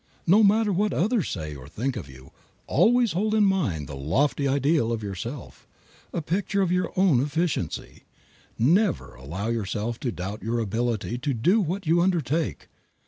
No 0.25 0.41
matter 0.41 0.73
what 0.73 0.93
others 0.93 1.29
say 1.29 1.53
or 1.55 1.67
think 1.67 1.95
of 1.95 2.09
you, 2.09 2.31
always 2.65 3.11
hold 3.11 3.35
in 3.35 3.43
mind 3.45 3.87
a 3.87 3.93
lofty 3.93 4.47
ideal 4.47 4.91
of 4.91 5.03
yourself, 5.03 5.67
a 6.11 6.23
picture 6.23 6.63
of 6.63 6.71
your 6.71 6.91
own 6.95 7.19
efficiency. 7.21 8.05
Never 8.57 9.13
allow 9.13 9.49
yourself 9.49 9.99
to 9.99 10.11
doubt 10.11 10.41
your 10.41 10.57
ability 10.57 11.19
to 11.19 11.35
do 11.35 11.61
what 11.61 11.85
you 11.85 12.01
undertake. 12.01 12.67